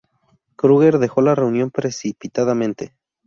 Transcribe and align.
Kruger 0.55 0.97
dejó 0.97 1.21
la 1.21 1.35
reunión 1.35 1.69
precipitadamente. 1.69 2.95